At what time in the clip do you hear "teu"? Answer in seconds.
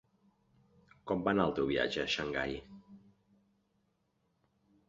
1.59-1.69